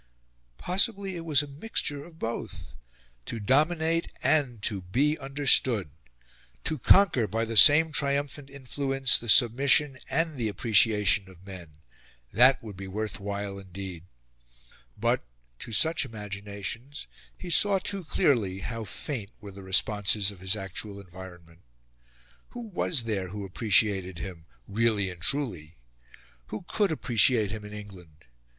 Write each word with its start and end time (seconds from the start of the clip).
Possibly, 0.57 1.15
it 1.15 1.25
was 1.25 1.43
a 1.43 1.47
mixture 1.47 2.03
of 2.03 2.17
both. 2.17 2.73
To 3.27 3.39
dominate 3.39 4.11
and 4.23 4.59
to 4.63 4.81
be 4.81 5.15
understood! 5.19 5.91
To 6.63 6.79
conquer, 6.79 7.27
by 7.27 7.45
the 7.45 7.55
same 7.55 7.91
triumphant 7.91 8.49
influence, 8.49 9.19
the 9.19 9.29
submission 9.29 9.99
and 10.09 10.37
the 10.37 10.47
appreciation 10.49 11.29
of 11.29 11.45
men 11.45 11.81
that 12.33 12.63
would 12.63 12.75
be 12.75 12.87
worth 12.87 13.19
while 13.19 13.59
indeed! 13.59 14.05
But, 14.97 15.23
to 15.59 15.71
such 15.71 16.03
imaginations, 16.03 17.05
he 17.37 17.51
saw 17.51 17.77
too 17.77 18.03
clearly 18.03 18.61
how 18.61 18.85
faint 18.85 19.29
were 19.39 19.51
the 19.51 19.61
responses 19.61 20.31
of 20.31 20.39
his 20.39 20.55
actual 20.55 20.99
environment. 20.99 21.61
Who 22.49 22.61
was 22.61 23.03
there 23.03 23.27
who 23.27 23.45
appreciated 23.45 24.17
him, 24.17 24.47
really 24.67 25.11
and 25.11 25.21
truly? 25.21 25.75
Who 26.47 26.63
COULD 26.63 26.91
appreciate 26.91 27.51
him 27.51 27.63
in 27.63 27.71
England? 27.73 28.25